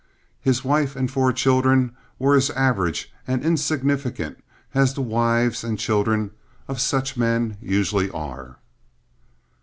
His 0.41 0.63
wife 0.65 0.95
and 0.95 1.11
four 1.11 1.31
children 1.31 1.95
were 2.17 2.33
as 2.35 2.49
average 2.49 3.13
and 3.27 3.45
insignificant 3.45 4.43
as 4.73 4.95
the 4.95 5.01
wives 5.01 5.63
and 5.63 5.77
children 5.77 6.31
of 6.67 6.81
such 6.81 7.17
men 7.17 7.57
usually 7.61 8.09
are. 8.09 8.57